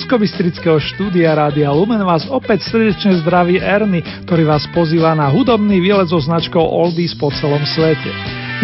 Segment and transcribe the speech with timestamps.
[0.00, 6.08] Bansko štúdia Rádia Lumen vás opäť srdečne zdraví Erny, ktorý vás pozýva na hudobný výlet
[6.08, 8.08] so značkou Oldies po celom svete.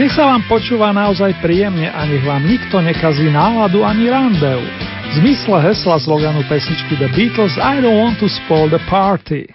[0.00, 4.64] Nech sa vám počúva naozaj príjemne a nech vám nikto nekazí náladu ani randeu.
[5.12, 9.48] V zmysle hesla sloganu pesničky The Beatles I don't want to spoil the party.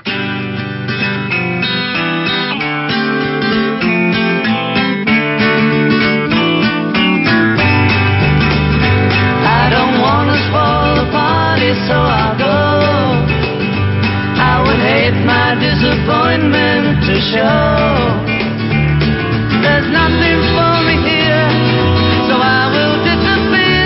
[15.82, 17.62] Disappointment to show.
[19.66, 21.50] There's nothing for me here,
[22.30, 23.86] so I will disappear.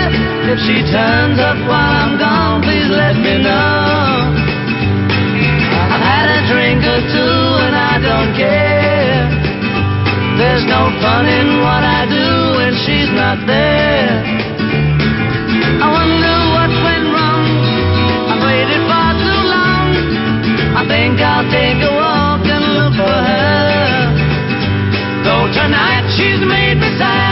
[0.52, 4.28] If she turns up while I'm gone, please let me know.
[5.92, 9.24] I've had a drink or two and I don't care.
[10.36, 12.28] There's no fun in what I do
[12.60, 14.20] when she's not there.
[15.80, 16.15] I wonder
[18.66, 19.88] waited far too long.
[20.76, 23.96] I think I'll take a walk and look for her.
[25.24, 27.25] Though tonight she's made me sad.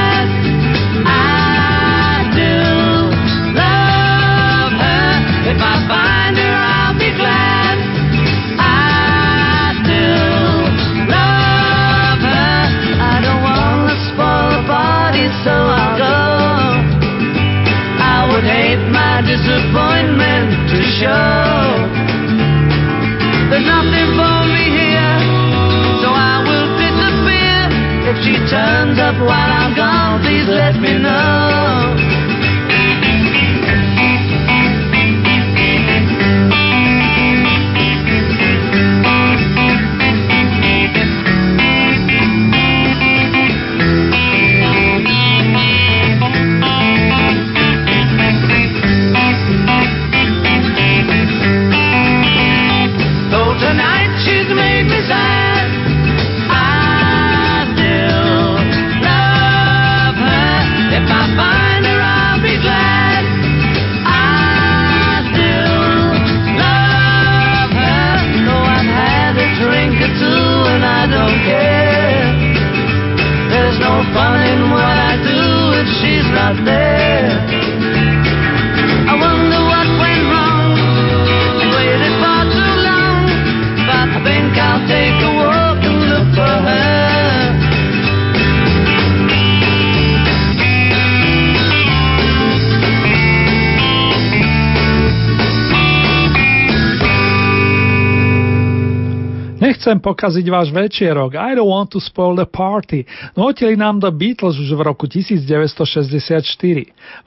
[99.85, 101.37] Nechcem pokaziť váš večierok.
[101.37, 103.05] I don't want to spoil the party.
[103.37, 106.41] Notili nám do Beatles už v roku 1964.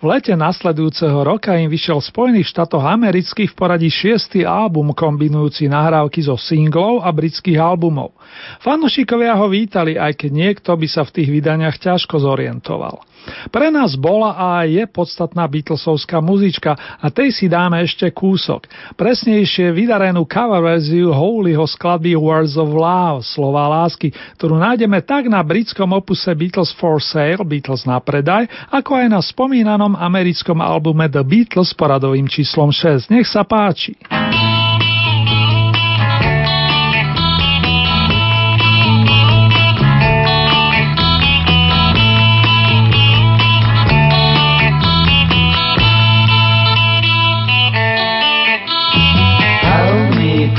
[0.01, 5.69] V lete nasledujúceho roka im vyšiel v Spojených štátoch amerických v poradí šiestý album kombinujúci
[5.69, 8.17] nahrávky zo singlov a britských albumov.
[8.65, 13.05] Fanošikovia ho vítali, aj keď niekto by sa v tých vydaniach ťažko zorientoval.
[13.51, 18.67] Pre nás bola a je podstatná Beatlesovská muzička a tej si dáme ešte kúsok.
[18.95, 22.15] Presnejšie vydarenú cover verziu Holyho skladby
[22.47, 27.83] Words of Love, slova lásky, ktorú nájdeme tak na britskom opuse Beatles for Sale, Beatles
[27.83, 33.11] na predaj, ako aj na spomínanom americkom albume The Beatles poradovým číslom 6.
[33.11, 33.99] Nech sa páči.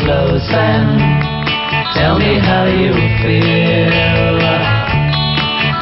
[0.08, 0.97] close and
[2.70, 2.92] you
[3.22, 4.38] feel.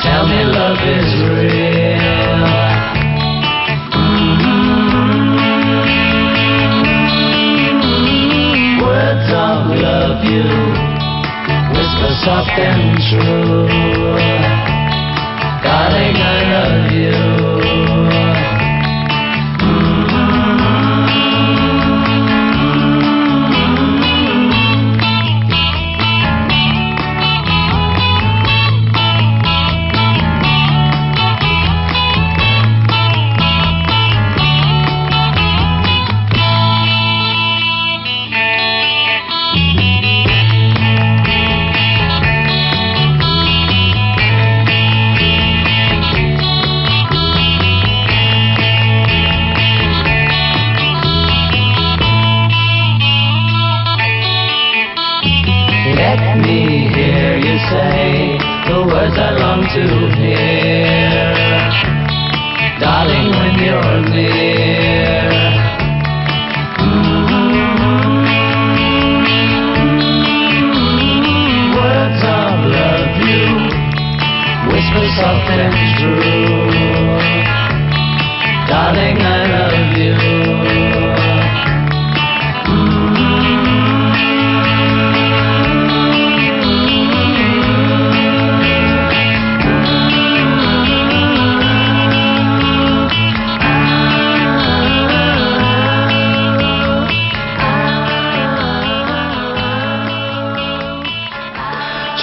[0.02, 2.46] Tell me love is real.
[7.96, 8.82] Mm-hmm.
[8.82, 10.86] Words of love you
[11.76, 13.68] whisper soft and true.
[15.62, 17.85] Darling, I love you.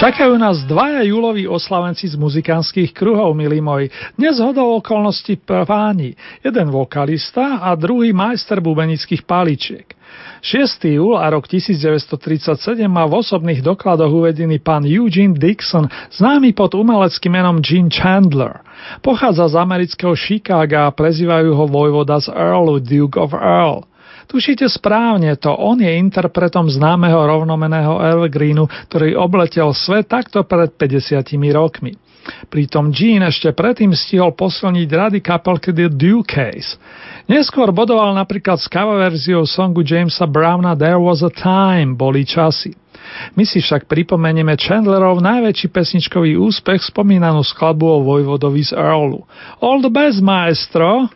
[0.04, 3.88] Čakajú nás dvaja júloví oslavenci z muzikánskych kruhov, milí moji.
[4.20, 6.12] Dnes hodou okolností páni.
[6.44, 9.96] Jeden vokalista a druhý majster bubenických paličiek.
[10.44, 10.92] 6.
[10.92, 12.20] júl a rok 1937
[12.84, 18.60] má v osobných dokladoch uvedený pán Eugene Dixon, známy pod umeleckým menom Gene Chandler.
[19.00, 23.88] Pochádza z amerického Chicaga a prezývajú ho vojvoda z Earlu, Duke of Earl.
[24.24, 31.20] Tušíte správne to, on je interpretom známeho rovnomeného Evergreenu, ktorý obletel svet takto pred 50
[31.52, 31.94] rokmi.
[32.24, 36.80] Pritom Gene ešte predtým stihol posilniť rady kapelky The Dukeys.
[37.28, 42.83] Neskôr bodoval napríklad s cover verziou songu Jamesa Browna There Was a Time, boli časy.
[43.34, 49.24] My si však pripomenieme Chandlerov najväčší pesničkový úspech spomínanú skladbu o Vojvodovi z Earlu.
[49.60, 51.08] All the best, maestro!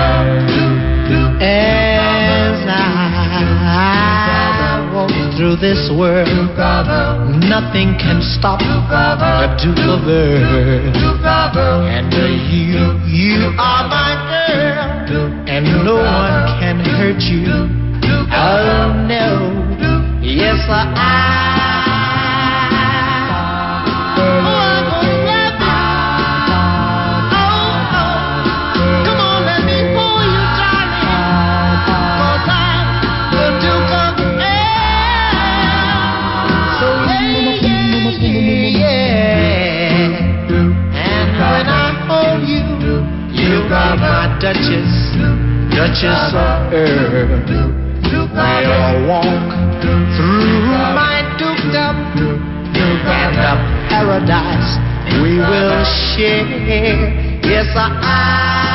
[0.00, 0.69] As
[5.40, 6.28] through this world,
[7.48, 10.04] nothing can stop the Duke of
[11.88, 17.48] And you, you are my girl, and no one can hurt you.
[18.30, 21.89] Oh no, yes I.
[44.40, 44.88] Duchess,
[45.76, 47.44] Duchess of Earl.
[48.10, 49.24] We'll walk
[50.16, 50.64] through
[50.96, 51.96] my dukedom
[52.74, 53.52] and the
[53.90, 54.78] paradise
[55.20, 55.84] we will
[56.16, 56.46] share.
[57.44, 58.69] Yes, I.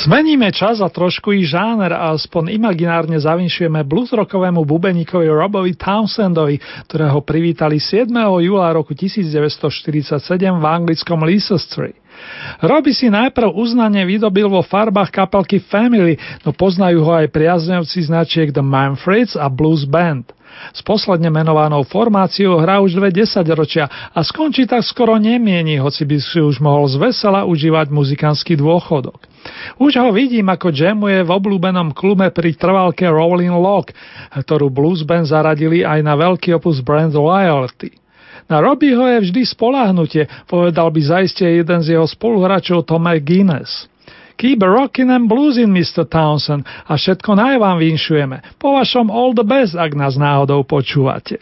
[0.00, 6.56] Zmeníme čas a trošku i žáner a aspoň imaginárne zavinšujeme bluesrockovému bubeníkovi Robovi Townsendovi,
[6.88, 8.08] ktorého privítali 7.
[8.40, 10.16] júla roku 1947
[10.56, 11.92] v anglickom Leicester.
[12.60, 18.52] Roby si najprv uznanie vydobil vo farbách kapelky Family, no poznajú ho aj priaznevci značiek
[18.52, 20.28] The Manfreds a Blues Band.
[20.74, 26.16] S posledne menovanou formáciou hrá už dve desaťročia a skončí tak skoro nemieni, hoci by
[26.20, 29.24] si už mohol zvesela užívať muzikánsky dôchodok.
[29.80, 33.96] Už ho vidím, ako jamuje v obľúbenom klube pri trvalke Rolling Lock,
[34.36, 37.96] ktorú Blues Band zaradili aj na veľký opus Brand Loyalty.
[38.50, 43.86] Na Robbieho je vždy spolahnutie, povedal by zaiste jeden z jeho spoluhráčov Tom Guinness.
[44.40, 46.08] Keep rockin' and bluesin', Mr.
[46.08, 48.56] Townsend, a všetko naj vám vinšujeme.
[48.56, 51.36] Po vašom all the best, ak nás náhodou počúvate.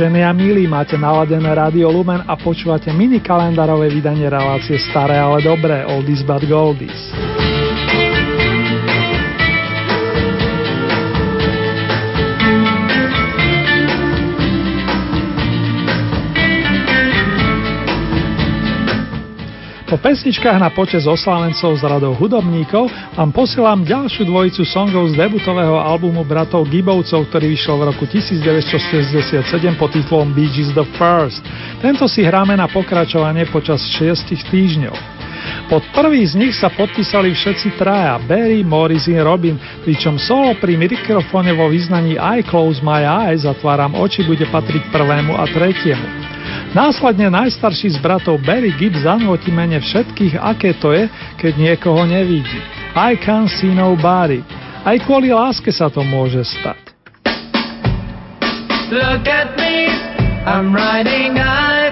[0.00, 5.44] Vážení a milí, máte naladené Radio Lumen a počúvate mini kalendárové vydanie relácie Staré, ale
[5.44, 7.12] dobré, Oldies but Goldies.
[19.90, 22.86] Po pesničkách na počes oslavencov z radou hudobníkov
[23.18, 29.42] vám posielam ďalšiu dvojicu songov z debutového albumu bratov Gibovcov, ktorý vyšiel v roku 1967
[29.74, 31.42] pod titulom Bee Gees The First.
[31.82, 34.94] Tento si hráme na pokračovanie počas 6 týždňov.
[35.66, 41.50] Pod prvý z nich sa podpísali všetci traja, Barry, Morrison, Robin, pričom solo pri mikrofóne
[41.50, 46.19] vo význaní I Close My Eyes, zatváram oči, bude patriť prvému a tretiemu.
[46.70, 52.62] Následne najstarší z bratov Barry Gibb zanúti mene všetkých, aké to je, keď niekoho nevidí.
[52.94, 54.46] I can't see nobody.
[54.86, 56.78] Aj kvôli láske sa to môže stať.
[58.94, 59.90] Look at me,
[60.46, 61.90] I'm riding high.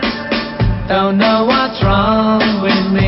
[0.86, 3.07] Don't know what's wrong with me.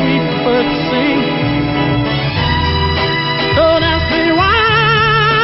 [0.00, 1.20] sweet birds sing.
[3.56, 4.56] Don't ask me why,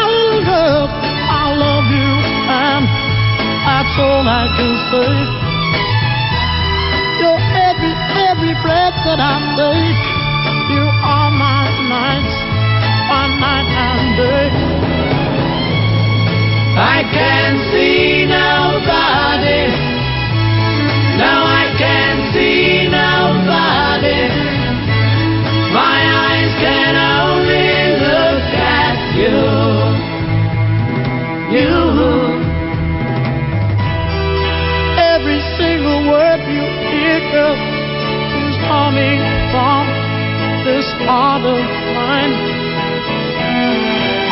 [0.09, 2.13] oh girl, I love you,
[2.65, 2.85] and
[3.69, 5.13] that's all I can say.
[7.21, 7.95] You're every,
[8.29, 10.16] every breath that I take.
[41.07, 41.63] Heart of
[41.95, 42.35] mine.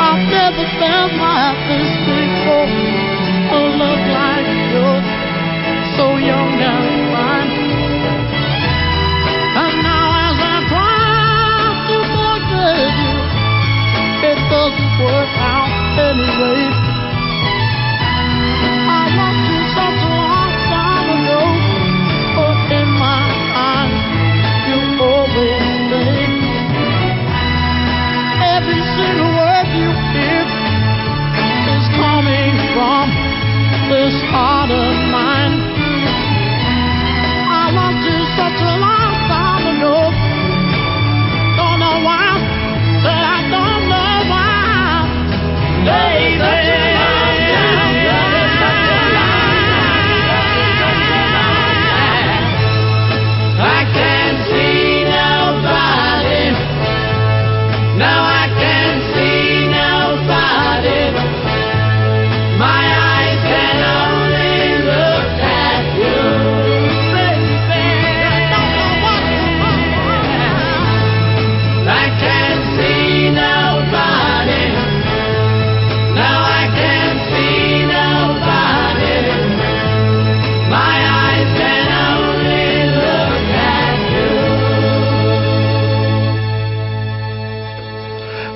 [0.06, 2.70] I've never felt like this before.
[3.54, 5.06] A love like yours,
[5.96, 7.50] so young and fine.
[9.62, 13.14] And now as I try to forget you,
[14.30, 15.70] it doesn't work out
[16.10, 16.83] anyway.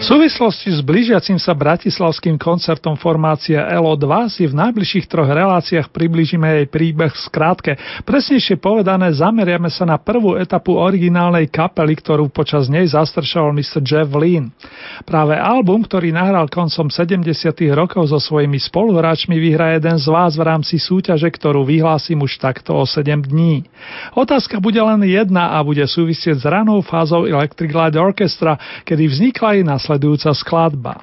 [0.09, 6.65] Súvislosti s blížiacim sa bratislavským koncertom formácie LO2 si v najbližších troch reláciách približíme jej
[6.65, 7.77] príbeh v skrátke.
[8.09, 13.85] Presnejšie povedané, zameriame sa na prvú etapu originálnej kapely, ktorú počas nej zastršoval Mr.
[13.85, 14.49] Jeff Lynn.
[15.05, 17.29] Práve album, ktorý nahral koncom 70.
[17.77, 22.73] rokov so svojimi spoluhráčmi, vyhrá jeden z vás v rámci súťaže, ktorú vyhlásim už takto
[22.81, 23.69] o 7 dní.
[24.17, 28.57] Otázka bude len jedna a bude súvisieť s ranou fázou Electric Light Orchestra,
[28.89, 30.95] kedy vznikla i následná nasledujúca skladba.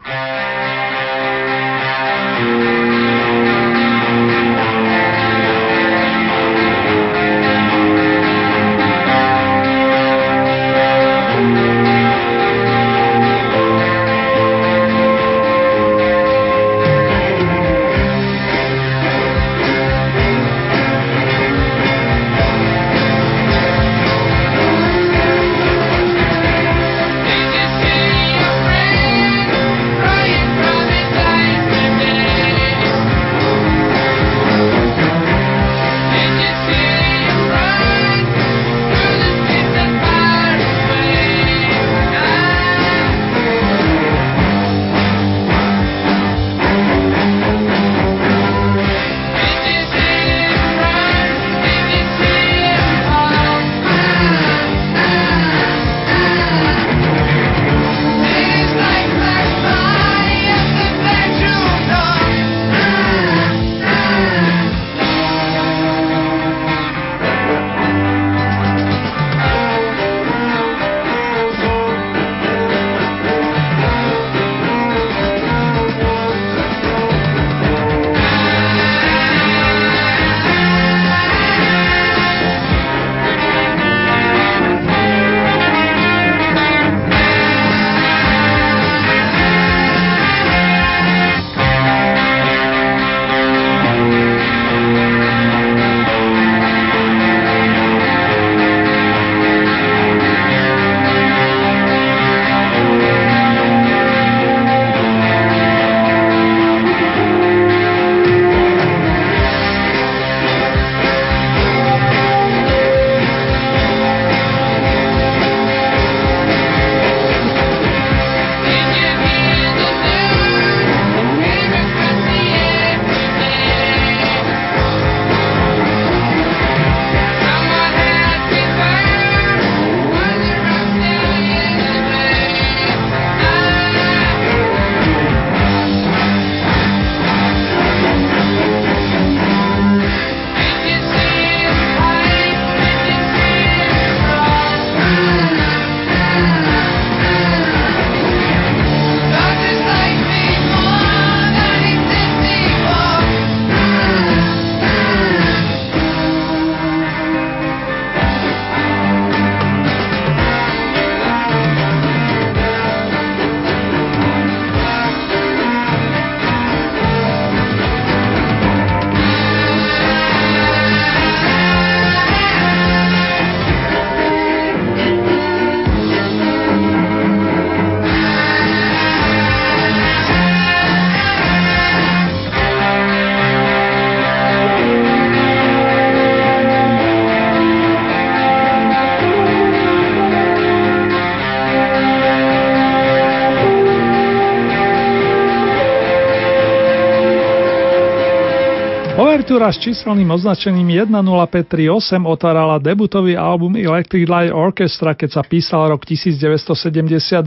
[199.46, 206.02] Partitúra s číselným označením 10538 otvárala debutový album Electric Light Orchestra, keď sa písal rok
[206.02, 207.46] 1972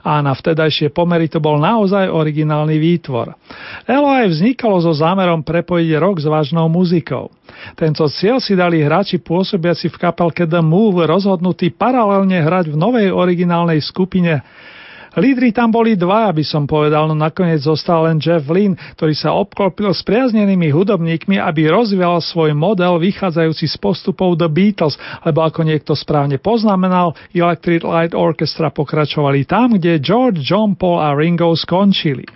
[0.00, 3.36] a na vtedajšie pomery to bol naozaj originálny výtvor.
[3.84, 7.28] LOI vznikalo so zámerom prepojiť rok s vážnou muzikou.
[7.76, 13.12] Tento cieľ si dali hráči pôsobiaci v kapelke The Move rozhodnutí paralelne hrať v novej
[13.12, 14.40] originálnej skupine
[15.14, 19.30] Lídry tam boli dva, aby som povedal, no nakoniec zostal len Jeff Lynn, ktorý sa
[19.34, 25.62] obklopil s priaznenými hudobníkmi, aby rozvíjal svoj model vychádzajúci z postupov The Beatles, lebo ako
[25.62, 32.26] niekto správne poznamenal, Electric Light Orchestra pokračovali tam, kde George, John Paul a Ringo skončili.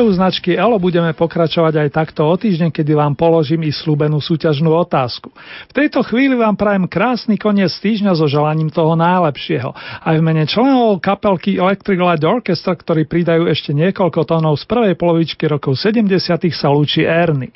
[0.00, 4.72] Príbehu značky Elo budeme pokračovať aj takto o týždeň, kedy vám položím i slúbenú súťažnú
[4.72, 5.28] otázku.
[5.68, 9.76] V tejto chvíli vám prajem krásny koniec týždňa so želaním toho najlepšieho.
[9.76, 14.96] Aj v mene členov kapelky Electric Light Orchestra, ktorí pridajú ešte niekoľko tónov z prvej
[14.96, 16.16] polovičky rokov 70.
[16.48, 17.52] sa lúči Ernie.